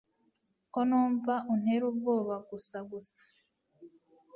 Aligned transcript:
ko 0.73 0.79
numva 0.89 1.33
untera 1.53 1.83
ubwoba 1.91 2.35
gusa 2.49 2.77
gusa 2.89 3.17